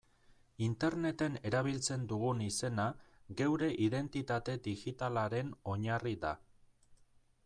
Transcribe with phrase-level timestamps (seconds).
[0.67, 2.85] Interneten erabiltzen dugun izena
[3.41, 6.33] geure identitate digitalaren oinarri da.